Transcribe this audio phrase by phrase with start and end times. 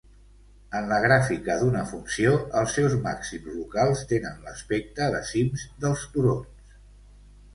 [0.77, 6.75] En la gràfica d'una funció, els seus màxims locals tenen l'aspecte de cims dels turons.